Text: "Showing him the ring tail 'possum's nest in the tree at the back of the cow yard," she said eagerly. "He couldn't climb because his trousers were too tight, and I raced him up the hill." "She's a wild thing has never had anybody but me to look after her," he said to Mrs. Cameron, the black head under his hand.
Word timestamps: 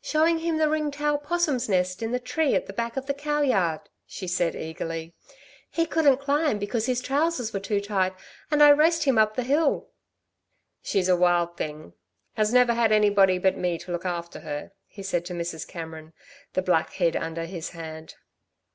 "Showing 0.00 0.38
him 0.38 0.56
the 0.56 0.70
ring 0.70 0.90
tail 0.90 1.18
'possum's 1.18 1.68
nest 1.68 2.02
in 2.02 2.10
the 2.10 2.18
tree 2.18 2.54
at 2.54 2.64
the 2.64 2.72
back 2.72 2.96
of 2.96 3.04
the 3.04 3.12
cow 3.12 3.42
yard," 3.42 3.82
she 4.06 4.26
said 4.26 4.56
eagerly. 4.56 5.14
"He 5.68 5.84
couldn't 5.84 6.16
climb 6.22 6.58
because 6.58 6.86
his 6.86 7.02
trousers 7.02 7.52
were 7.52 7.60
too 7.60 7.78
tight, 7.78 8.14
and 8.50 8.62
I 8.62 8.70
raced 8.70 9.04
him 9.04 9.18
up 9.18 9.36
the 9.36 9.42
hill." 9.42 9.90
"She's 10.80 11.10
a 11.10 11.16
wild 11.16 11.58
thing 11.58 11.92
has 12.32 12.50
never 12.50 12.72
had 12.72 12.92
anybody 12.92 13.36
but 13.36 13.58
me 13.58 13.76
to 13.80 13.92
look 13.92 14.06
after 14.06 14.40
her," 14.40 14.72
he 14.86 15.02
said 15.02 15.26
to 15.26 15.34
Mrs. 15.34 15.68
Cameron, 15.68 16.14
the 16.54 16.62
black 16.62 16.94
head 16.94 17.14
under 17.14 17.44
his 17.44 17.68
hand. 17.72 18.14